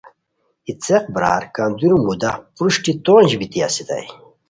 ای 0.65 0.73
څیق 0.83 1.03
برار 1.15 1.43
کندوری 1.55 1.97
مودا 2.05 2.31
پروشٹی 2.55 2.93
تونج 3.05 3.29
بیتی 3.39 3.59
استائے 3.67 4.07